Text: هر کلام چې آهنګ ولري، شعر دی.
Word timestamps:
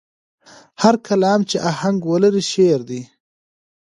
هر 0.81 0.95
کلام 1.07 1.39
چې 1.49 1.57
آهنګ 1.71 1.99
ولري، 2.11 2.43
شعر 2.51 2.81
دی. 2.89 3.01